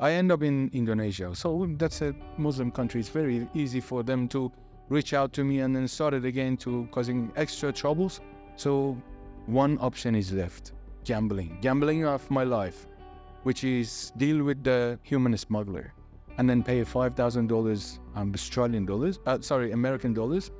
[0.00, 1.34] I end up in Indonesia.
[1.34, 3.00] So that's a Muslim country.
[3.00, 4.50] It's very easy for them to
[4.88, 8.20] reach out to me and then start it again to causing extra troubles.
[8.56, 8.96] So
[9.46, 10.72] one option is left
[11.04, 12.86] gambling, gambling of my life,
[13.42, 15.92] which is deal with the human smuggler
[16.38, 20.50] and then pay $5,000 um, Australian dollars, uh, sorry, American dollars,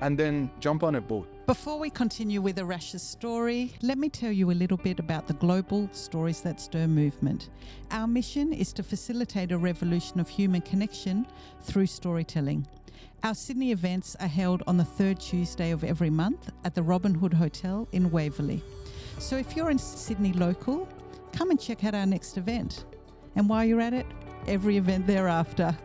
[0.00, 1.28] and then jump on a boat.
[1.46, 5.34] Before we continue with Arash's story, let me tell you a little bit about the
[5.34, 7.50] global Stories That Stir movement.
[7.90, 11.26] Our mission is to facilitate a revolution of human connection
[11.62, 12.66] through storytelling.
[13.22, 17.14] Our Sydney events are held on the third Tuesday of every month at the Robin
[17.14, 18.62] Hood Hotel in Waverley.
[19.18, 20.88] So if you're in Sydney local,
[21.32, 22.86] come and check out our next event.
[23.36, 24.06] And while you're at it,
[24.46, 25.76] every event thereafter.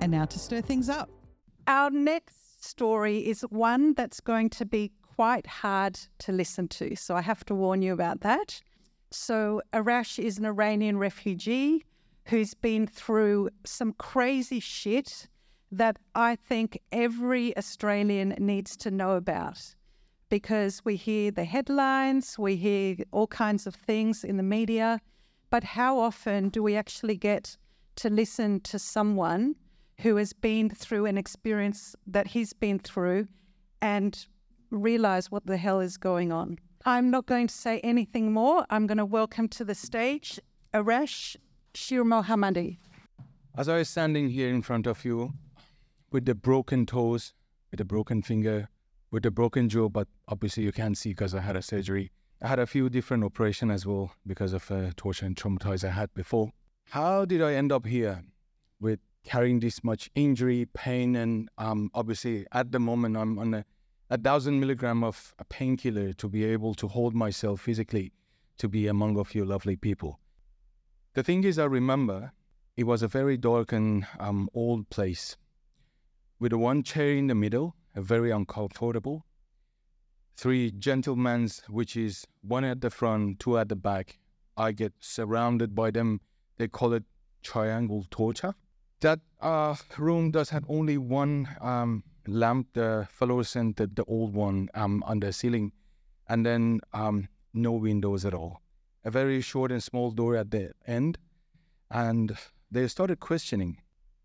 [0.00, 1.10] And now to stir things up.
[1.66, 6.94] Our next story is one that's going to be quite hard to listen to.
[6.96, 8.60] So I have to warn you about that.
[9.10, 11.84] So Arash is an Iranian refugee
[12.26, 15.28] who's been through some crazy shit
[15.70, 19.74] that I think every Australian needs to know about
[20.28, 25.00] because we hear the headlines, we hear all kinds of things in the media,
[25.50, 27.56] but how often do we actually get
[27.96, 29.54] to listen to someone
[30.00, 33.26] who has been through an experience that he's been through
[33.80, 34.26] and
[34.70, 36.58] realize what the hell is going on?
[36.84, 38.64] I'm not going to say anything more.
[38.70, 40.38] I'm going to welcome to the stage
[40.74, 41.36] Arash
[41.74, 42.78] Shirmohamadi.
[43.56, 45.32] As I was standing here in front of you,
[46.12, 47.32] with the broken toes,
[47.70, 48.68] with a broken finger,
[49.10, 52.12] with a broken jaw, but obviously you can't see because I had a surgery.
[52.42, 55.90] I had a few different operations as well because of uh, torture and traumatized I
[55.90, 56.52] had before.
[56.90, 58.22] How did I end up here
[58.78, 63.64] with carrying this much injury, pain, and um, obviously at the moment I'm on a,
[64.08, 68.12] a thousand milligram of a painkiller to be able to hold myself physically
[68.58, 70.20] to be among a few lovely people.
[71.14, 72.32] The thing is, I remember
[72.76, 75.36] it was a very dark and um, old place
[76.38, 79.24] with one chair in the middle, very uncomfortable.
[80.36, 84.18] Three gentlemen's, which is one at the front, two at the back.
[84.56, 86.20] I get surrounded by them.
[86.58, 87.04] They call it
[87.42, 88.54] triangle torture.
[89.00, 94.68] That uh, room does have only one um, lamp, the fluorescent, the, the old one
[94.74, 95.72] um, on the ceiling,
[96.28, 98.62] and then um, no windows at all.
[99.04, 101.18] A very short and small door at the end.
[101.90, 102.36] And
[102.70, 103.78] they started questioning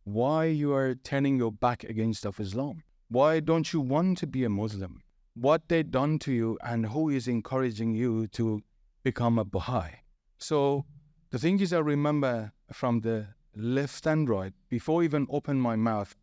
[0.04, 2.84] why you are turning your back against of Islam.
[3.10, 5.02] Why don't you want to be a Muslim?
[5.36, 8.62] What they done to you and who is encouraging you to
[9.04, 9.92] become a Baha'i?
[10.40, 10.86] So
[11.30, 15.76] the thing is, I remember from the left and right, before I even open my
[15.76, 16.16] mouth,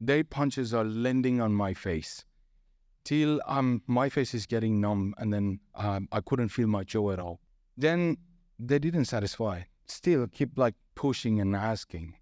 [0.00, 2.24] their punches are landing on my face
[3.04, 7.12] till um, my face is getting numb and then um, I couldn't feel my jaw
[7.12, 7.40] at all.
[7.76, 8.16] Then
[8.58, 9.62] they didn't satisfy.
[9.86, 12.14] Still keep like pushing and asking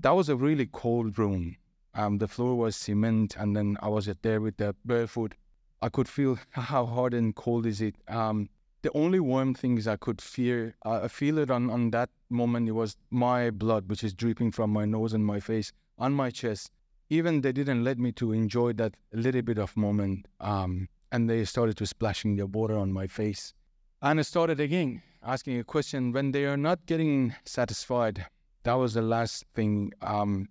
[0.00, 1.56] that was a really cold room.
[1.94, 5.34] Um, the floor was cement, and then I was there with the barefoot.
[5.82, 7.96] I could feel how hard and cold is it.
[8.06, 8.48] Um,
[8.82, 12.68] the only warm things I could fear, uh, I feel it on, on that moment.
[12.68, 16.30] It was my blood, which is dripping from my nose and my face on my
[16.30, 16.70] chest.
[17.10, 20.26] Even they didn't let me to enjoy that little bit of moment.
[20.40, 23.54] Um, and they started to splashing the water on my face.
[24.02, 28.26] And I started again asking a question when they are not getting satisfied
[28.68, 29.92] that was the last thing.
[30.02, 30.48] Um,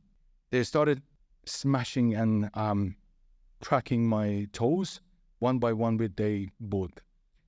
[0.49, 1.03] they started
[1.45, 2.95] smashing and um,
[3.61, 5.01] cracking my toes
[5.39, 7.01] one by one with their boot.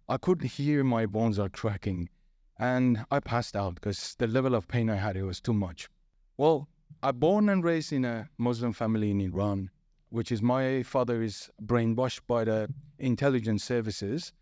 [0.08, 2.10] I could hear my bones are cracking,
[2.60, 5.90] and I passed out because the level of pain I had it was too much.
[6.38, 6.68] Well,
[7.02, 9.70] I born and raised in a Muslim family in Iran,
[10.10, 14.34] which is my father is brainwashed by the intelligence services.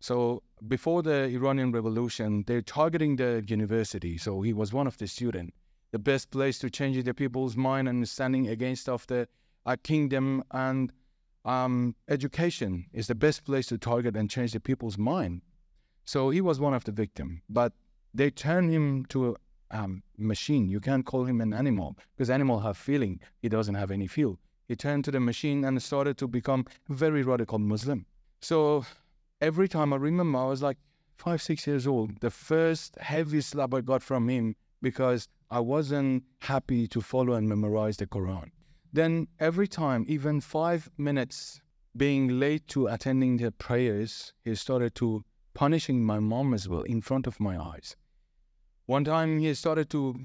[0.00, 4.18] So before the Iranian Revolution, they're targeting the university.
[4.18, 5.52] So he was one of the students
[5.92, 9.26] the best place to change the people's mind and standing against of the
[9.66, 10.92] uh, kingdom and
[11.44, 15.42] um, education is the best place to target and change the people's mind.
[16.12, 17.72] So he was one of the victim, but
[18.12, 19.36] they turned him to
[19.70, 20.68] a um, machine.
[20.68, 23.20] You can't call him an animal because animal have feeling.
[23.42, 24.36] He doesn't have any feel.
[24.66, 28.06] He turned to the machine and started to become very radical Muslim.
[28.40, 28.84] So
[29.40, 30.78] every time I remember, I was like
[31.16, 32.18] five, six years old.
[32.20, 37.48] The first heavy slap I got from him because I wasn't happy to follow and
[37.48, 38.50] memorize the Quran.
[38.92, 41.60] Then every time, even five minutes
[41.96, 45.24] being late to attending the prayers, he started to
[45.54, 47.96] punishing my mom as well in front of my eyes.
[48.86, 50.16] One time he started to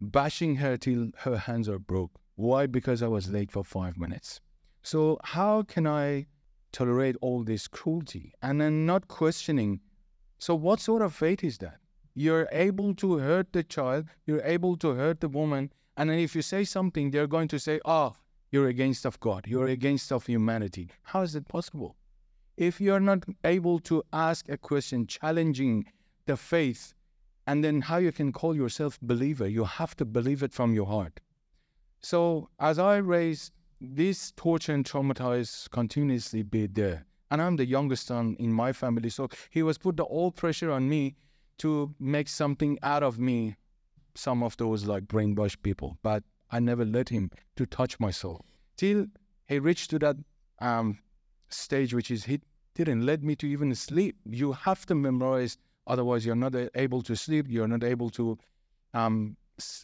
[0.00, 2.12] bashing her till her hands are broke.
[2.36, 2.66] Why?
[2.66, 4.40] Because I was late for five minutes.
[4.82, 6.26] So how can I
[6.72, 9.80] tolerate all this cruelty and then not questioning?
[10.38, 11.78] So what sort of faith is that?
[12.14, 16.34] You're able to hurt the child, you're able to hurt the woman, and then if
[16.36, 18.14] you say something, they're going to say, oh,
[18.50, 20.90] you're against of God, you're against of humanity.
[21.02, 21.96] How is it possible?
[22.56, 25.86] If you're not able to ask a question challenging
[26.26, 26.94] the faith,
[27.46, 30.86] and then how you can call yourself believer, you have to believe it from your
[30.86, 31.20] heart.
[32.00, 37.06] So as I raised this torture and traumatized continuously be there.
[37.30, 39.10] And I'm the youngest son in my family.
[39.10, 41.16] So he was put the all pressure on me
[41.58, 43.56] to make something out of me,
[44.14, 45.98] some of those like brainwash people.
[46.02, 48.44] But I never let him to touch my soul.
[48.76, 49.06] Till
[49.46, 50.16] he reached to that
[50.60, 50.98] um,
[51.48, 52.40] stage which is he
[52.74, 54.16] didn't let me to even sleep.
[54.24, 55.56] You have to memorize,
[55.86, 58.38] otherwise you're not able to sleep, you're not able to
[58.92, 59.36] um,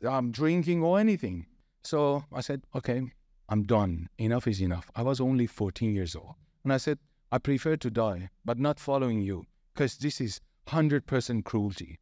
[0.07, 1.47] um drinking or anything.
[1.83, 3.13] So I said, okay,
[3.49, 4.09] I'm done.
[4.19, 4.91] Enough is enough.
[4.95, 6.35] I was only 14 years old.
[6.65, 6.99] And I said,
[7.33, 11.99] I prefer to die, but not following you, because this is 100% cruelty.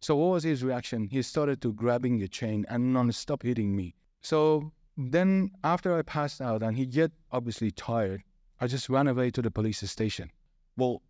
[0.00, 1.08] So what was his reaction?
[1.10, 3.94] He started to grabbing the chain and non-stop hitting me.
[4.20, 8.22] So then after I passed out and he get obviously tired,
[8.60, 10.30] I just ran away to the police station.
[10.76, 11.02] Well,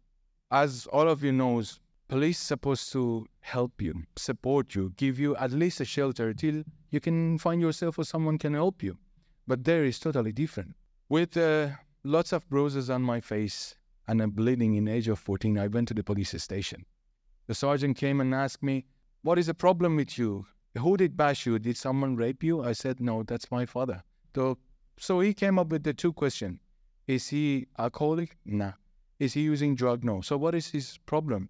[0.50, 5.52] as all of you knows, police supposed to help you, support you, give you at
[5.52, 8.96] least a shelter till you can find yourself or someone can help you.
[9.46, 10.75] But there is totally different.
[11.08, 11.69] With uh,
[12.02, 13.75] lots of bruises on my face
[14.08, 16.85] and I'm bleeding in age of 14, I went to the police station.
[17.47, 18.87] The sergeant came and asked me,
[19.23, 20.47] what is the problem with you?
[20.79, 21.58] Who did bash you?
[21.58, 22.62] Did someone rape you?
[22.64, 24.02] I said, no, that's my father.
[24.35, 24.58] So,
[24.99, 26.58] so he came up with the two questions.
[27.06, 28.37] Is he alcoholic?
[28.45, 28.73] Nah.
[29.19, 30.05] Is he using drug?
[30.05, 30.21] No.
[30.21, 31.49] So what is his problem?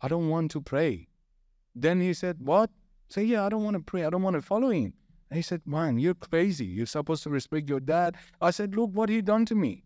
[0.00, 1.08] I don't want to pray.
[1.74, 2.70] Then he said, what?
[3.08, 4.04] Say, yeah, I don't want to pray.
[4.04, 4.94] I don't want to follow him.
[5.34, 6.64] He said, Man, you're crazy.
[6.64, 8.16] You're supposed to respect your dad.
[8.40, 9.82] I said, Look what he done to me.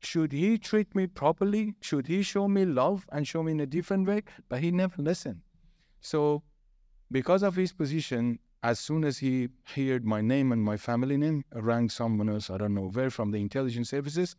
[0.00, 1.74] Should he treat me properly?
[1.80, 4.22] Should he show me love and show me in a different way?
[4.48, 5.40] But he never listened.
[6.00, 6.42] So,
[7.10, 11.44] because of his position, as soon as he heard my name and my family name,
[11.52, 14.36] rang someone else, I don't know where, from the intelligence services.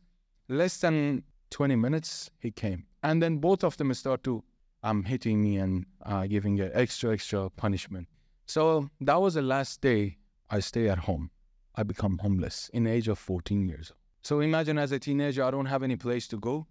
[0.50, 2.86] Less than 20 minutes, he came.
[3.04, 4.44] And then both of them start to
[4.84, 8.08] um, hitting me and uh, giving extra, extra punishment.
[8.46, 10.18] So that was the last day
[10.50, 11.30] I stay at home.
[11.76, 13.92] I become homeless in the age of 14 years.
[14.22, 16.68] So imagine as a teenager, I don't have any place to go.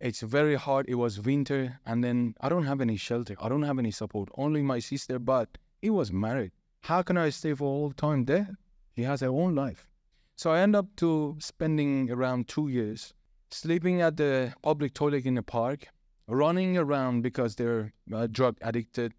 [0.00, 0.86] It's very hard.
[0.88, 3.34] It was winter, and then I don't have any shelter.
[3.40, 4.28] I don't have any support.
[4.36, 5.56] Only my sister, but
[5.86, 6.50] he was married.
[6.82, 8.48] How can I stay for all time there?
[8.94, 9.86] He has her own life.
[10.34, 13.14] So I end up to spending around two years
[13.52, 15.86] sleeping at the public toilet in the park,
[16.26, 19.12] running around because they're uh, drug addicted.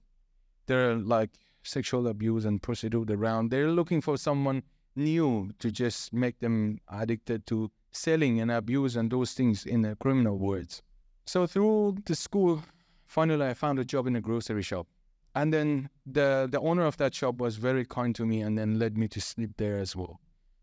[0.66, 1.30] They're like
[1.64, 3.50] sexual abuse and prostitute around.
[3.50, 4.62] They're looking for someone
[4.98, 9.96] new to just make them addicted to selling and abuse and those things in the
[9.96, 10.82] criminal words.
[11.28, 12.62] So through the school,
[13.06, 14.88] finally I found a job in a grocery shop.
[15.38, 18.80] And then the, the owner of that shop was very kind to me and then
[18.80, 20.20] led me to sleep there as well.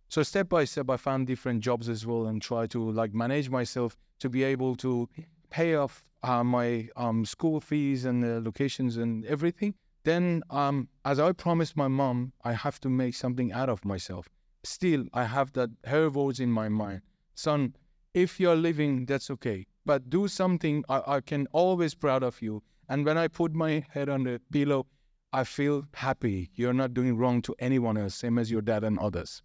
[0.08, 3.48] So step by step, I found different jobs as well and try to like manage
[3.48, 5.08] myself to be able to
[5.48, 9.74] pay off uh, my um, school fees and the locations and everything.
[10.02, 14.28] Then, um, as I promised my mom, I have to make something out of myself.
[14.64, 17.02] Still, I have that her words in my mind.
[17.36, 17.76] Son,
[18.12, 19.66] if you're living, that's okay.
[19.86, 22.62] But do something I, I can always proud of you.
[22.88, 24.86] And when I put my head on the pillow,
[25.32, 26.50] I feel happy.
[26.54, 29.42] You're not doing wrong to anyone else, same as your dad and others.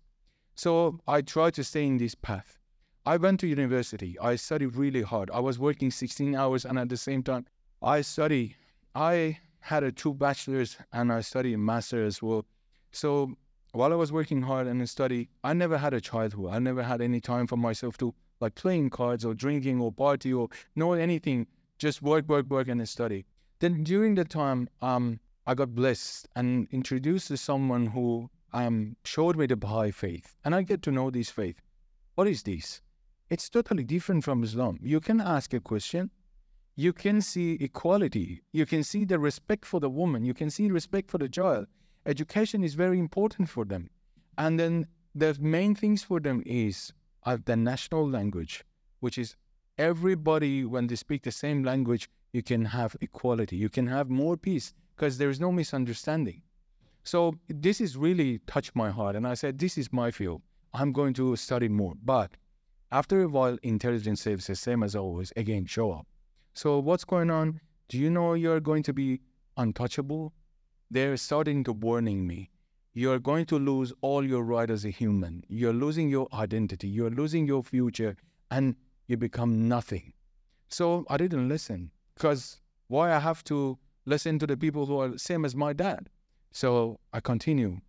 [0.55, 2.57] So I try to stay in this path.
[3.05, 4.19] I went to university.
[4.19, 5.31] I studied really hard.
[5.31, 7.45] I was working 16 hours and at the same time,
[7.81, 8.55] I study.
[8.93, 12.45] I had a two bachelors and I studied a master as well.
[12.91, 13.33] So
[13.71, 16.51] while I was working hard and study, I never had a childhood.
[16.51, 20.33] I never had any time for myself to like playing cards or drinking or party
[20.33, 21.47] or know anything.
[21.79, 23.25] Just work, work, work, and study.
[23.59, 29.37] Then during the time, um, I got blessed and introduced to someone who um showed
[29.37, 31.61] me the Baha'i faith, and I get to know this faith.
[32.15, 32.81] What is this?
[33.29, 34.79] It's totally different from Islam.
[34.81, 36.11] You can ask a question,
[36.75, 38.41] you can see equality.
[38.53, 40.23] You can see the respect for the woman.
[40.23, 41.67] You can see respect for the child.
[42.05, 43.89] Education is very important for them.
[44.37, 46.93] And then the main things for them is
[47.23, 48.63] uh, the national language,
[49.01, 49.35] which is
[49.79, 53.55] everybody, when they speak the same language, you can have equality.
[53.55, 56.43] You can have more peace because there is no misunderstanding.
[57.03, 59.15] So this is really touched my heart.
[59.15, 60.41] And I said, this is my field.
[60.73, 61.93] I'm going to study more.
[62.03, 62.31] But
[62.91, 66.05] after a while, intelligence services, same as always, again, show up.
[66.53, 67.61] So what's going on?
[67.87, 69.21] Do you know you're going to be
[69.57, 70.33] untouchable?
[70.91, 72.51] They're starting to warning me.
[72.93, 75.43] You're going to lose all your right as a human.
[75.47, 76.89] You're losing your identity.
[76.89, 78.17] You're losing your future
[78.51, 78.75] and
[79.09, 80.13] you become nothing.
[80.69, 85.17] So I didn't listen because why I have to listen to the people who are
[85.17, 86.09] same as my dad.
[86.51, 87.79] So I continue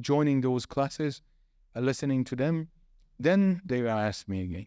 [0.00, 1.22] joining those classes,
[1.74, 2.68] uh, listening to them.
[3.18, 4.66] Then they asked me again.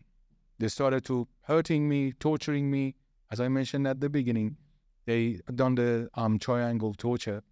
[0.57, 2.95] They started to hurting me, torturing me.
[3.31, 4.57] As I mentioned at the beginning,
[5.05, 7.43] they done the um, triangle torture.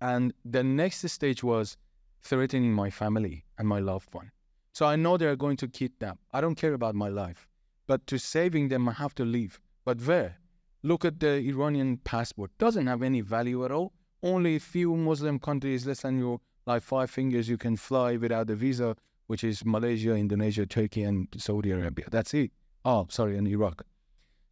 [0.00, 1.76] And the next stage was
[2.22, 4.30] threatening my family and my loved one.
[4.72, 6.18] So I know they're going to kidnap.
[6.32, 7.47] I don't care about my life.
[7.88, 9.58] But to saving them, I have to leave.
[9.84, 10.36] But where?
[10.84, 12.52] Look at the Iranian passport.
[12.58, 13.94] Doesn't have any value at all.
[14.22, 18.50] Only a few Muslim countries, less than your like five fingers, you can fly without
[18.50, 18.94] a visa,
[19.26, 22.06] which is Malaysia, Indonesia, Turkey, and Saudi Arabia.
[22.10, 22.52] That's it.
[22.84, 23.84] Oh, sorry, and Iraq.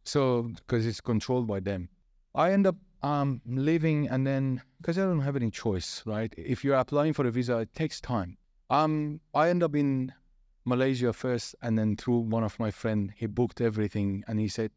[0.03, 1.89] So because it's controlled by them,
[2.33, 6.33] I end up um, leaving, and then because I don't have any choice, right?
[6.37, 8.37] If you're applying for a visa, it takes time.
[8.69, 10.11] Um, I end up in
[10.67, 14.69] Malaysia first, and then through one of my friend, he booked everything, and he said,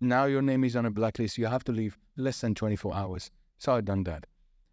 [0.00, 1.36] "Now your name is on a blacklist.
[1.36, 4.24] You have to leave less than 24 hours." So I done that.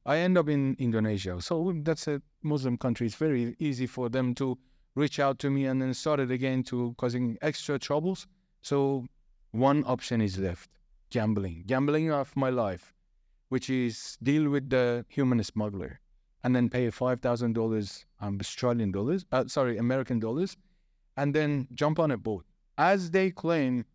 [0.05, 1.41] I end up in Indonesia.
[1.41, 3.05] So that's a Muslim country.
[3.07, 4.57] It's very easy for them to
[4.95, 8.27] reach out to me and then started again to causing extra troubles.
[8.61, 9.07] So
[9.51, 10.69] one option is left
[11.09, 12.93] gambling, gambling of my life,
[13.49, 15.99] which is deal with the human smuggler
[16.43, 20.57] and then pay $5,000 um, Australian dollars, uh, sorry, American dollars,
[21.17, 22.45] and then jump on a boat.
[22.77, 23.85] As they claim,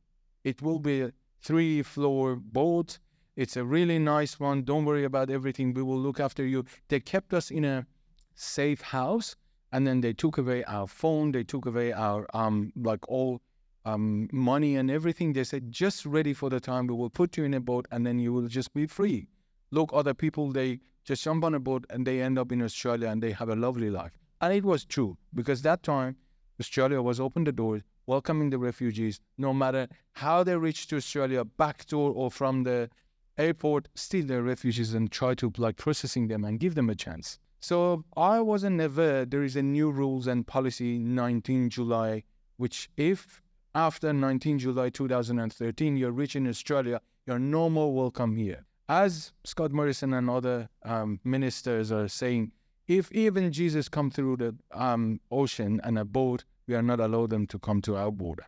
[0.45, 2.99] it will be a three floor boat
[3.37, 4.63] it's a really nice one.
[4.63, 5.75] Don't worry about everything.
[5.75, 6.65] We will look after you.
[6.89, 7.87] They kept us in a
[8.35, 9.37] safe house
[9.73, 11.33] and then they took away our phone.
[11.33, 13.43] They took away our, um, like all
[13.85, 15.35] um, money and everything.
[15.35, 16.87] They said, just ready for the time.
[16.87, 19.29] We will put you in a boat and then you will just be free.
[19.71, 23.09] Look, other people, they just jump on a boat and they end up in Australia
[23.09, 24.19] and they have a lovely life.
[24.41, 26.17] And it was true because that time
[26.61, 31.45] Australia was open the doors, welcoming the refugees, no matter how they reached to Australia,
[31.45, 32.91] back door or from the
[33.39, 37.39] airport steal their refugees and try to like processing them and give them a chance.
[37.61, 42.25] So I wasn't aware there is a new rules and policy 19 July,
[42.57, 43.41] which if
[43.75, 48.65] after 19 July 2013 you're reaching Australia, you're no more welcome here.
[48.89, 52.53] As Scott Morrison and other um, ministers are saying,
[52.87, 57.31] if even Jesus come through the um, ocean and a boat, we are not allowed
[57.31, 58.47] them to come to our border.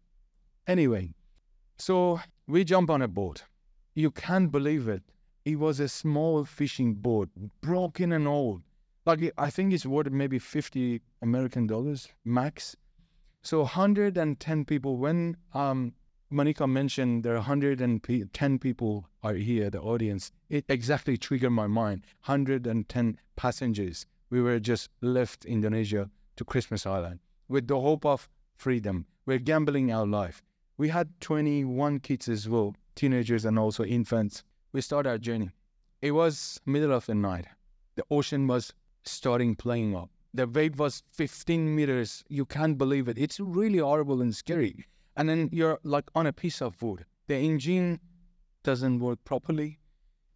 [0.66, 1.14] Anyway,
[1.76, 3.42] so we jump on a boat
[3.98, 5.02] you can't believe it.
[5.44, 7.30] It was a small fishing boat,
[7.60, 8.62] broken and old.
[9.04, 12.76] Like I think it's worth maybe 50 American dollars max.
[13.42, 14.98] So 110 people.
[14.98, 15.94] When um,
[16.30, 22.04] Monica mentioned there are 110 people are here, the audience, it exactly triggered my mind.
[22.26, 24.04] 110 passengers.
[24.28, 29.06] We were just left Indonesia to Christmas Island with the hope of freedom.
[29.24, 30.42] We're gambling our life.
[30.76, 34.44] We had 21 kids as well teenagers and also infants.
[34.72, 35.50] We start our journey.
[36.02, 37.46] It was middle of the night.
[37.94, 40.10] The ocean was starting playing up.
[40.34, 42.22] The wave was 15 meters.
[42.28, 43.16] You can't believe it.
[43.16, 44.84] It's really horrible and scary.
[45.18, 47.04] And then you're like on a piece of wood.
[47.26, 47.98] The engine
[48.62, 49.80] doesn't work properly.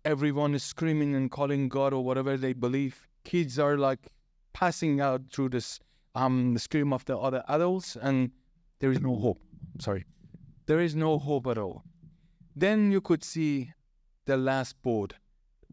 [0.05, 3.07] Everyone is screaming and calling God or whatever they believe.
[3.23, 4.09] Kids are like
[4.53, 5.79] passing out through this
[6.17, 8.33] um the scream of the other adults and
[8.81, 9.41] there is no hope.
[9.79, 10.05] Sorry.
[10.67, 11.85] There is no hope at all.
[12.57, 13.73] Then you could see
[14.25, 15.15] the last boat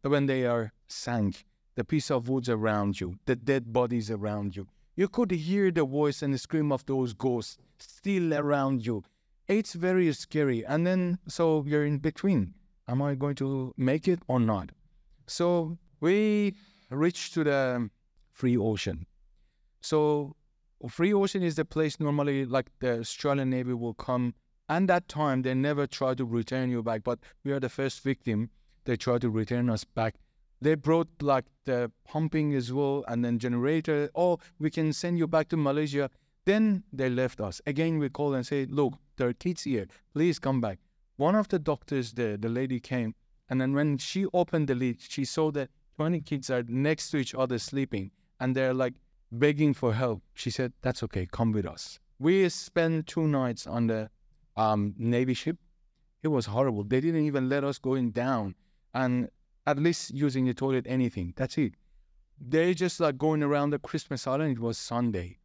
[0.04, 4.68] when they are sank, the piece of woods around you, the dead bodies around you.
[5.00, 9.02] You could hear the voice and the scream of those ghosts still around you.
[9.48, 10.66] It's very scary.
[10.66, 12.54] And then, so you're in between.
[12.86, 14.74] Am I going to make it or not?
[15.26, 16.54] So we
[16.90, 17.90] reached to the
[18.34, 19.06] free ocean.
[19.80, 20.36] So
[20.90, 24.34] free ocean is the place normally like the Australian Navy will come
[24.68, 28.04] and that time, they never try to return you back, but we are the first
[28.04, 28.50] victim.
[28.84, 30.16] They try to return us back.
[30.62, 34.10] They brought like the pumping as well, and then generator.
[34.16, 36.10] Oh, we can send you back to Malaysia.
[36.46, 37.62] Then they left us.
[37.66, 39.88] Again, we call and say, look, there are kids here.
[40.14, 40.80] Please come back.
[41.18, 43.14] One of the doctors there, the lady came,
[43.50, 47.18] and then when she opened the lid, she saw that 20 kids are next to
[47.18, 48.94] each other sleeping, and they're like
[49.32, 50.22] begging for help.
[50.34, 52.00] She said, that's okay, come with us.
[52.20, 54.10] We spent two nights on the
[54.56, 55.58] um, Navy ship.
[56.24, 56.84] It was horrible.
[56.84, 58.56] They didn't even let us going down
[58.94, 59.30] and
[59.70, 61.34] at least using the toilet, anything.
[61.36, 61.74] That's it.
[62.40, 64.58] They just like going around the Christmas Island.
[64.58, 65.40] It was Sunday.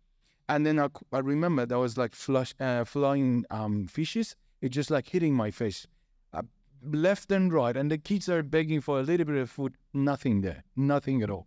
[0.49, 4.37] And then I, I remember there was like flush, uh, flying um, fishes.
[4.61, 5.87] It just like hitting my face,
[6.33, 6.43] uh,
[6.83, 7.77] left and right.
[7.77, 9.75] And the kids are begging for a little bit of food.
[9.93, 11.47] Nothing there, nothing at all.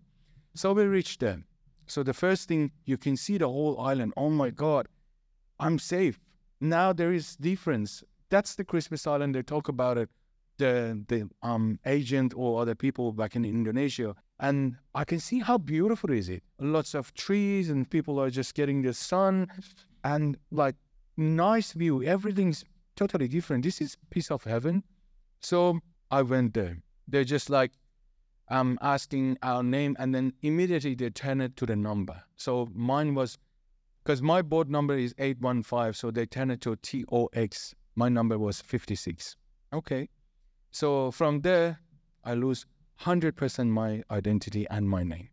[0.54, 1.46] So we reached them.
[1.88, 4.14] So the first thing you can see the whole island.
[4.18, 4.88] Oh my God,
[5.60, 6.20] I'm safe
[6.60, 8.04] now there is difference.
[8.30, 9.36] That's the Christmas island.
[9.36, 10.10] They talk about it.
[10.58, 15.58] The the um agent or other people back in Indonesia, and I can see how
[15.58, 16.44] beautiful is it.
[16.60, 19.48] Lots of trees and people are just getting the sun,
[20.04, 20.76] and like
[21.18, 22.04] nice view.
[22.04, 22.64] Everything's
[22.96, 23.64] totally different.
[23.64, 24.84] This is piece of heaven.
[25.42, 25.80] So
[26.12, 26.78] I went there.
[27.08, 27.72] They're just like
[28.50, 32.22] um asking our name, and then immediately they turn it to the number.
[32.36, 33.38] So mine was
[34.04, 37.76] because my board number is 815, so they turn it to TOX.
[37.96, 39.36] My number was 56.
[39.74, 40.08] Okay.
[40.72, 41.80] So from there,
[42.24, 42.66] I lose
[43.02, 45.30] 100% my identity and my name.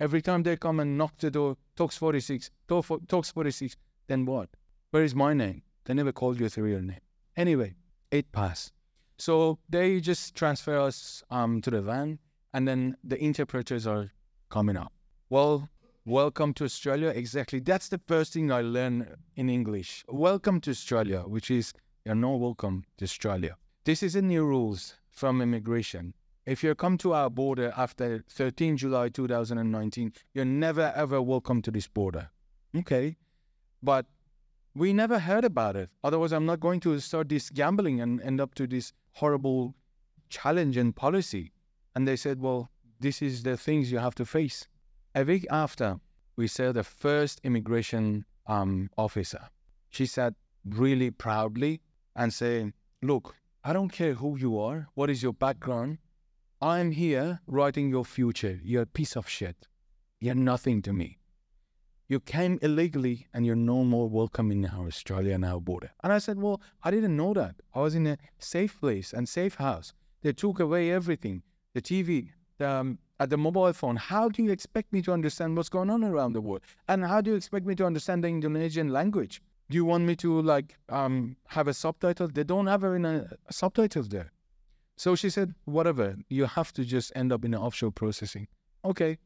[0.00, 4.48] Every time they come and knock the door, TOX 46, TOX 46, then what?
[4.90, 5.62] Where is my name?
[5.84, 7.00] They never called you with your name.
[7.36, 7.74] Anyway,
[8.10, 8.72] it passed.
[9.16, 12.18] So they just transfer us um, to the van,
[12.54, 14.10] and then the interpreters are
[14.48, 14.92] coming up.
[15.28, 15.68] Well,
[16.04, 17.08] welcome to Australia.
[17.08, 17.58] Exactly.
[17.60, 20.04] That's the first thing I learned in English.
[20.08, 21.72] Welcome to Australia, which is
[22.04, 23.56] you're not welcome to Australia.
[23.88, 26.12] This is a new rules from immigration.
[26.44, 31.70] If you come to our border after 13 July 2019, you're never ever welcome to
[31.70, 32.28] this border.
[32.76, 33.16] Okay.
[33.82, 34.04] But
[34.74, 35.88] we never heard about it.
[36.04, 39.74] Otherwise, I'm not going to start this gambling and end up to this horrible
[40.28, 41.52] challenge and policy.
[41.94, 42.68] And they said, well,
[43.00, 44.68] this is the things you have to face.
[45.14, 45.98] A week after,
[46.36, 49.48] we saw the first immigration um, officer.
[49.88, 50.34] She said
[50.66, 51.80] really proudly
[52.14, 53.34] and saying, look,
[53.68, 55.98] I don't care who you are, what is your background.
[56.58, 58.58] I'm here writing your future.
[58.64, 59.68] You're a piece of shit.
[60.20, 61.18] You're nothing to me.
[62.08, 65.90] You came illegally and you're no more welcome in our Australia and our border.
[66.02, 67.56] And I said, Well, I didn't know that.
[67.74, 69.92] I was in a safe place and safe house.
[70.22, 71.42] They took away everything
[71.74, 73.96] the TV, the, um, the mobile phone.
[73.96, 76.62] How do you expect me to understand what's going on around the world?
[76.88, 79.42] And how do you expect me to understand the Indonesian language?
[79.70, 82.28] Do you want me to like um, have a subtitle?
[82.28, 84.32] They don't have any uh, subtitles there.
[84.96, 88.48] So she said, whatever, you have to just end up in the offshore processing.
[88.84, 89.18] Okay,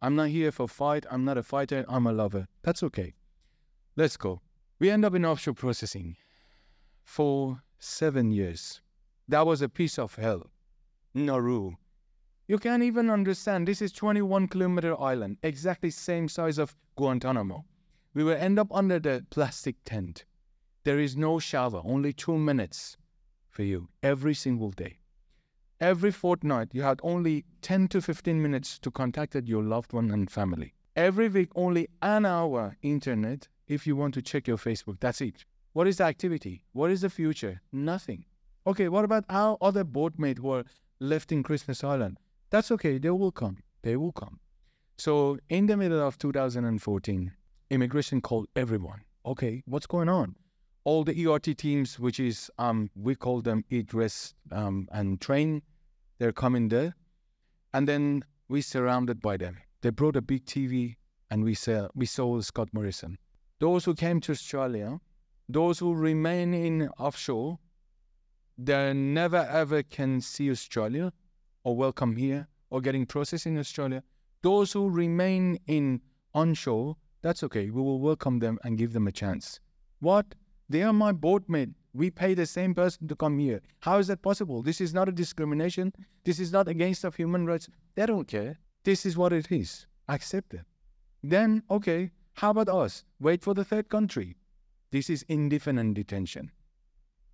[0.00, 1.06] I'm not here for fight.
[1.10, 1.84] I'm not a fighter.
[1.88, 2.46] I'm a lover.
[2.62, 3.14] That's okay.
[3.96, 4.42] Let's go.
[4.78, 6.16] We end up in offshore processing
[7.02, 8.80] for seven years.
[9.26, 10.50] That was a piece of hell.
[11.14, 11.72] Nauru.
[12.46, 13.66] You can't even understand.
[13.66, 17.64] This is 21 kilometer island, exactly same size of Guantanamo.
[18.18, 20.24] We will end up under the plastic tent.
[20.82, 22.96] There is no shower, only two minutes
[23.48, 24.98] for you every single day.
[25.80, 30.28] Every fortnight, you had only 10 to 15 minutes to contact your loved one and
[30.28, 30.74] family.
[30.96, 34.98] Every week, only an hour internet if you want to check your Facebook.
[34.98, 35.44] That's it.
[35.72, 36.64] What is the activity?
[36.72, 37.60] What is the future?
[37.70, 38.24] Nothing.
[38.66, 40.64] Okay, what about our other boatmates who are
[40.98, 42.18] left in Christmas Island?
[42.50, 42.98] That's okay.
[42.98, 43.58] They will come.
[43.82, 44.40] They will come.
[44.96, 47.32] So, in the middle of 2014,
[47.70, 49.02] immigration called everyone.
[49.26, 50.36] Okay, what's going on?
[50.84, 55.62] All the ERT teams, which is um, we call them eat, rest, um, and train,
[56.18, 56.94] they're coming there,
[57.74, 59.58] and then we surrounded by them.
[59.82, 60.96] They brought a big TV,
[61.30, 63.18] and we saw we saw Scott Morrison.
[63.60, 64.98] Those who came to Australia,
[65.48, 67.58] those who remain in offshore,
[68.56, 71.12] they never ever can see Australia,
[71.64, 74.02] or welcome here, or getting processed in Australia.
[74.42, 76.00] Those who remain in
[76.34, 77.70] onshore, that's okay.
[77.70, 79.60] We will welcome them and give them a chance.
[80.00, 80.34] What?
[80.68, 81.70] They are my boatmate.
[81.94, 83.60] We pay the same person to come here.
[83.80, 84.62] How is that possible?
[84.62, 85.92] This is not a discrimination.
[86.24, 87.68] This is not against of human rights.
[87.94, 88.58] They don't care.
[88.84, 89.86] This is what it is.
[90.08, 90.66] Accept it.
[91.22, 93.04] Then, okay, how about us?
[93.18, 94.36] Wait for the third country.
[94.92, 96.52] This is indefinite detention.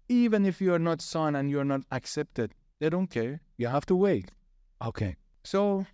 [0.09, 3.41] Even if you are not signed and you are not accepted, they don't care.
[3.57, 4.31] You have to wait.
[4.83, 5.17] Okay.
[5.45, 5.87] So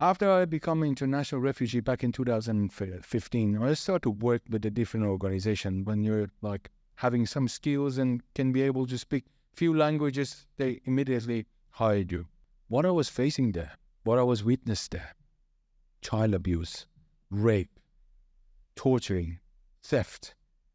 [0.00, 4.70] after I became an international refugee back in 2015, I started to work with a
[4.70, 5.84] different organization.
[5.84, 10.80] When you're like having some skills and can be able to speak few languages, they
[10.84, 12.26] immediately hired you.
[12.68, 13.72] What I was facing there,
[14.04, 15.14] what I was witnessed there,
[16.00, 16.86] child abuse,
[17.30, 17.80] rape,
[18.76, 19.40] torturing,
[19.82, 20.34] theft.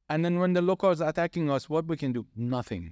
[0.10, 2.26] And then when the locals are attacking us, what we can do?
[2.36, 2.92] Nothing.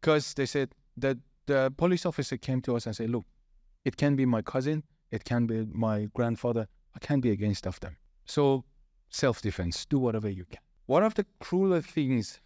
[0.00, 3.24] Because they said that the police officer came to us and said, look,
[3.84, 6.68] it can be my cousin, it can be my grandfather.
[6.94, 7.96] I can't be against of them.
[8.26, 8.64] So
[9.10, 10.60] self-defense, do whatever you can.
[10.86, 12.40] One of the crueler things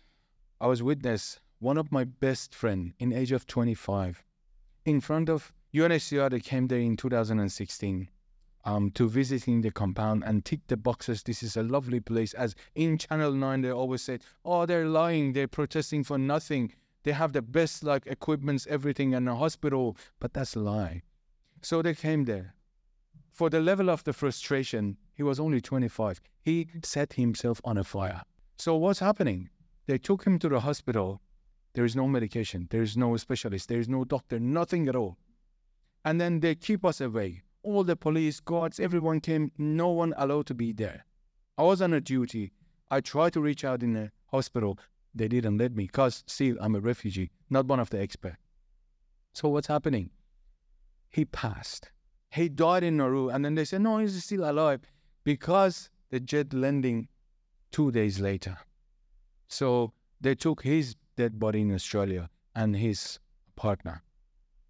[0.60, 4.24] I was witness, one of my best friend in age of 25,
[4.84, 8.08] in front of UNHCR, they came there in 2016
[8.64, 11.22] um, to visiting the compound and tick the boxes.
[11.22, 12.34] This is a lovely place.
[12.34, 15.32] As in Channel 9, they always said, oh, they're lying.
[15.32, 16.72] They're protesting for nothing.
[17.04, 19.96] They have the best like equipments, everything, and a hospital.
[20.20, 21.02] But that's a lie.
[21.62, 22.54] So they came there.
[23.30, 26.20] For the level of the frustration, he was only 25.
[26.42, 28.22] He set himself on a fire.
[28.58, 29.48] So what's happening?
[29.86, 31.20] They took him to the hospital
[31.74, 32.68] There is no medication.
[32.70, 33.68] There is no specialist.
[33.68, 34.38] There is no doctor.
[34.38, 35.16] Nothing at all.
[36.04, 37.42] And then they keep us away.
[37.62, 39.52] All the police, guards, everyone came.
[39.56, 41.06] No one allowed to be there.
[41.56, 42.52] I was on a duty.
[42.90, 44.78] I tried to reach out in the hospital.
[45.14, 48.36] They didn't let me because still I'm a refugee, not one of the experts.
[49.32, 50.10] So what's happening?
[51.12, 51.90] He passed.
[52.30, 53.28] He died in Nauru.
[53.28, 54.80] And then they said, no, he's still alive
[55.24, 57.08] because the jet landing
[57.70, 58.58] two days later.
[59.48, 63.18] So they took his dead body in Australia and his
[63.56, 64.02] partner.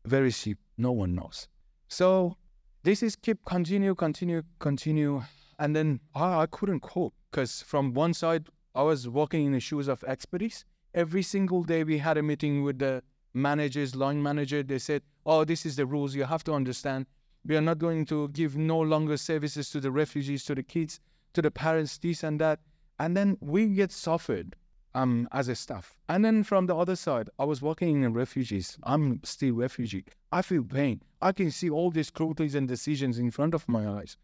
[0.05, 0.59] Very cheap.
[0.77, 1.47] No one knows.
[1.89, 2.37] So
[2.83, 5.23] this is keep continue, continue, continue.
[5.61, 9.61] And then I, I couldn't cope because from one side, I was walking in the
[9.61, 10.65] shoes of expertise.
[10.95, 13.03] Every single day we had a meeting with the
[13.35, 14.63] managers, line manager.
[14.63, 16.15] They said, oh, this is the rules.
[16.15, 17.07] You have to understand.
[17.45, 21.01] We are not going to give no longer services to the refugees, to the kids,
[21.35, 22.61] to the parents, this and that.
[22.99, 24.55] And then we get suffered
[24.95, 25.97] um, as a staff.
[26.09, 28.79] And then from the other side, I was working in refugees.
[28.85, 30.05] I'm still refugee.
[30.31, 31.03] I feel pain.
[31.21, 34.17] I can see all these cruelties and decisions in front of my eyes.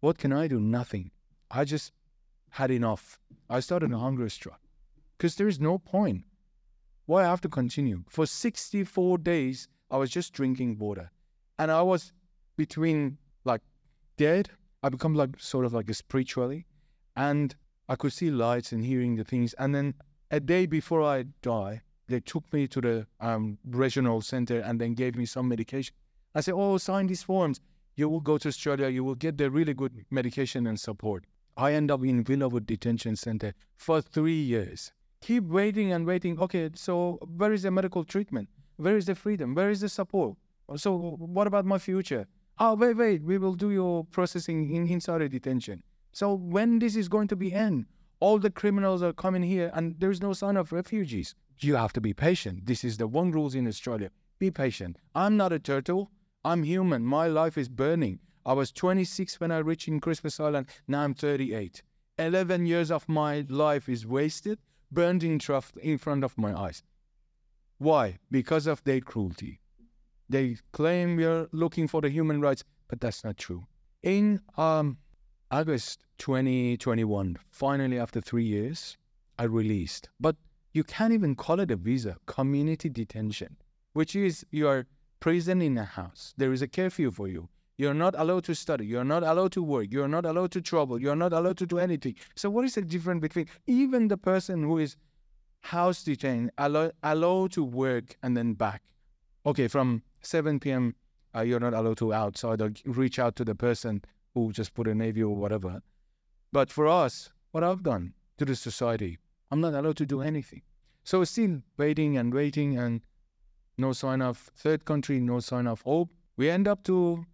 [0.00, 0.60] What can I do?
[0.60, 1.10] Nothing.
[1.50, 1.92] I just
[2.50, 3.18] had enough.
[3.48, 4.60] I started a hunger strike
[5.16, 6.24] because there is no point.
[7.06, 8.04] Why I have to continue?
[8.08, 11.10] For 64 days, I was just drinking water.
[11.58, 12.12] And I was
[12.56, 13.62] between like
[14.16, 14.50] dead.
[14.82, 16.66] I become like sort of like spiritually.
[17.16, 17.54] And
[17.88, 19.52] I could see lights and hearing the things.
[19.54, 19.94] And then
[20.30, 24.94] a day before I die, they took me to the um, regional center and then
[24.94, 25.94] gave me some medication.
[26.34, 27.60] I said, "Oh, sign these forms.
[27.96, 28.88] You will go to Australia.
[28.88, 31.24] You will get the really good medication and support."
[31.56, 34.92] I end up in Villawood Detention Center for three years.
[35.20, 36.38] Keep waiting and waiting.
[36.38, 38.48] Okay, so where is the medical treatment?
[38.80, 39.54] Where is the freedom?
[39.54, 40.36] Where is the support?
[40.76, 40.96] So
[41.36, 42.26] what about my future?
[42.58, 43.22] Oh, wait, wait.
[43.22, 45.82] We will do your processing in inside detention.
[46.12, 47.86] So when this is going to be end?
[48.20, 51.34] all the criminals are coming here and there's no sign of refugees.
[51.58, 52.66] You have to be patient.
[52.66, 54.10] This is the one rules in Australia.
[54.38, 54.98] Be patient.
[55.14, 56.10] I'm not a turtle.
[56.44, 57.04] I'm human.
[57.04, 58.20] My life is burning.
[58.46, 60.68] I was 26 when I reached in Christmas Island.
[60.86, 61.82] Now I'm 38.
[62.18, 64.58] 11 years of my life is wasted,
[64.90, 66.82] burned in, trough in front of my eyes.
[67.80, 68.18] Why?
[68.30, 69.58] Because of their cruelty.
[70.28, 73.64] They claim we're looking for the human rights, but that's not true.
[74.02, 74.98] In um,
[75.50, 78.98] August 2021, finally, after three years,
[79.38, 80.10] I released.
[80.20, 80.36] But
[80.74, 83.56] you can't even call it a visa, community detention,
[83.94, 84.86] which is you are
[85.18, 86.34] prison in a house.
[86.36, 87.48] There is a curfew for you.
[87.78, 88.84] You're not allowed to study.
[88.84, 89.86] You're not allowed to work.
[89.90, 91.00] You're not allowed to travel.
[91.00, 92.16] You're not allowed to do anything.
[92.34, 94.96] So, what is the difference between even the person who is
[95.60, 98.82] house detained, allowed, allowed to work and then back?
[99.46, 100.94] Okay, from 7 p.m.,
[101.34, 104.02] uh, you're not allowed to outside or reach out to the person
[104.34, 105.80] who just put a navy or whatever.
[106.52, 109.18] But for us, what I've done to the society,
[109.50, 110.62] I'm not allowed to do anything.
[111.04, 113.00] So still waiting and waiting and
[113.78, 116.10] no sign of third country, no sign of hope.
[116.36, 117.24] We end up to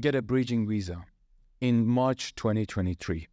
[0.00, 1.04] get a bridging visa
[1.60, 3.28] in March 2023.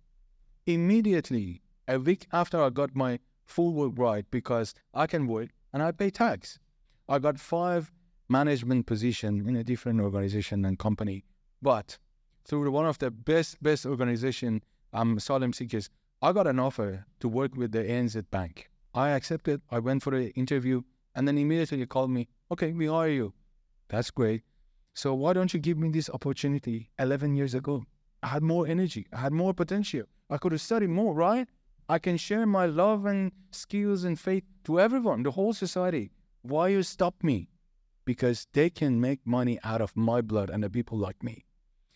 [0.65, 5.81] Immediately, a week after I got my full work right because I can work and
[5.81, 6.59] I pay tax.
[7.07, 7.91] I got five
[8.29, 11.25] management position in a different organization and company.
[11.61, 11.97] But
[12.45, 14.61] through one of the best best organization,
[14.93, 15.89] um, asylum seekers,
[16.21, 18.69] I got an offer to work with the ANZ Bank.
[18.93, 19.61] I accepted.
[19.69, 20.81] I went for an interview,
[21.15, 22.27] and then immediately called me.
[22.51, 23.33] Okay, we hire you.
[23.89, 24.43] That's great.
[24.93, 27.83] So why don't you give me this opportunity 11 years ago?
[28.21, 29.07] I had more energy.
[29.13, 30.03] I had more potential.
[30.29, 31.47] I could have studied more, right?
[31.91, 36.11] I can share my love and skills and faith to everyone, the whole society.
[36.43, 37.49] Why you stop me?
[38.05, 41.45] Because they can make money out of my blood and the people like me.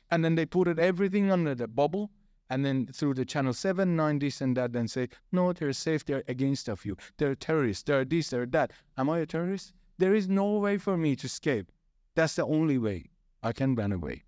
[0.10, 2.10] And then they put it everything under the bubble
[2.50, 6.04] and then through the channel 7 9 this and that then say no they're safe
[6.04, 6.98] they're against of you.
[7.18, 8.72] They're terrorists they're this they're that.
[8.98, 9.74] Am i a terrorist?
[10.00, 11.72] There is no way for me to escape.
[12.16, 13.12] That's the only way
[13.44, 14.24] i can run away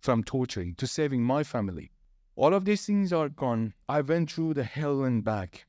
[0.00, 1.92] from torturing to saving my family
[2.36, 5.66] all of these things are gone i went through the hell and back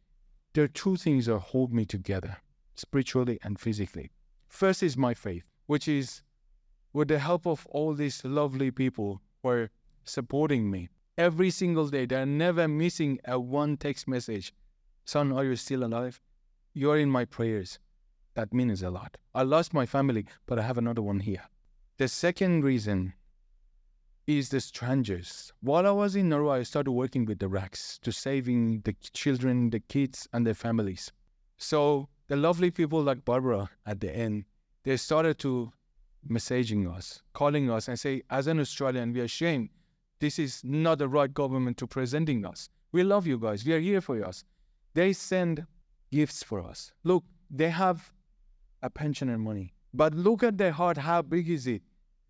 [0.54, 2.38] there are two things that hold me together
[2.76, 4.12] spiritually and physically
[4.48, 6.22] first is my faith which is
[6.94, 9.72] with the help of all these lovely people who are
[10.04, 12.06] supporting me every single day.
[12.06, 14.54] They're never missing a one text message.
[15.06, 16.22] Son, are you still alive?
[16.74, 17.80] You're in my prayers.
[18.36, 19.18] That means a lot.
[19.34, 21.44] I lost my family, but I have another one here.
[21.98, 23.14] The second reason
[24.28, 25.52] is the strangers.
[25.62, 29.70] While I was in Nauru, I started working with the RACs to saving the children,
[29.70, 31.12] the kids, and their families.
[31.58, 34.46] So the lovely people like Barbara at the end,
[34.84, 35.72] they started to
[36.30, 39.70] messaging us, calling us, and say, as an Australian, we are ashamed.
[40.20, 42.70] This is not the right government to presenting us.
[42.94, 43.66] We love you guys.
[43.66, 44.46] We are here for us.
[44.94, 45.66] They send
[46.12, 46.92] gifts for us.
[47.04, 48.12] Look, they have
[48.82, 49.74] a pensioner money.
[49.94, 51.82] But look at their heart, how big is it?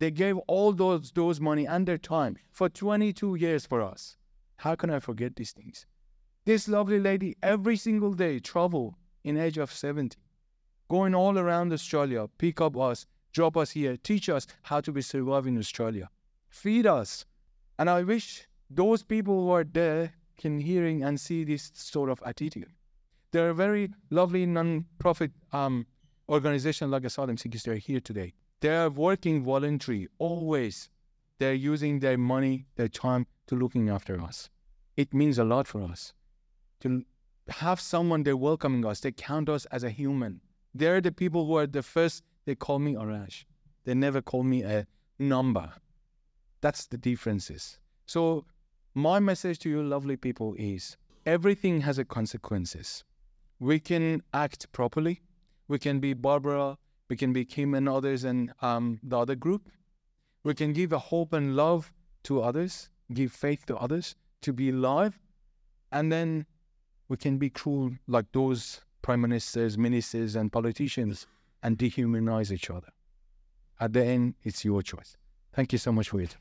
[0.03, 4.17] They gave all those those money and their time for 22 years for us.
[4.57, 5.85] How can I forget these things?
[6.43, 10.17] This lovely lady every single day travel in age of 70,
[10.89, 15.01] going all around Australia, pick up us, drop us here, teach us how to be
[15.01, 16.09] survive in Australia,
[16.49, 17.23] feed us.
[17.79, 22.21] And I wish those people who are there can hearing and see this sort of
[22.25, 22.73] attitude.
[23.31, 25.87] They're a very lovely non-profit um,
[26.27, 27.63] organization like Asylum Seekers.
[27.63, 28.33] They're here today.
[28.63, 30.89] They're working voluntary always.
[31.38, 34.49] They're using their money, their time to looking after us.
[34.95, 36.13] It means a lot for us
[36.80, 37.04] to
[37.49, 39.02] have someone they're welcoming us.
[39.02, 40.39] They count us as a human.
[40.73, 42.23] They're the people who are the first.
[42.45, 43.43] They call me Arash.
[43.84, 44.88] They never call me a
[45.19, 45.69] number.
[46.62, 47.80] That's the differences.
[48.06, 48.45] So
[48.93, 50.95] my message to you, lovely people, is
[51.26, 53.04] everything has a consequences.
[53.60, 55.19] We can act properly.
[55.67, 56.78] We can be Barbara.
[57.13, 59.69] We can be Kim and others and um, the other group.
[60.43, 64.71] We can give a hope and love to others, give faith to others to be
[64.71, 65.19] alive,
[65.91, 66.47] and then
[67.10, 71.28] we can be cruel like those prime ministers, ministers, and politicians
[71.62, 72.89] and dehumanize each other.
[73.80, 75.15] At the end, it's your choice.
[75.54, 76.36] Thank you so much for it.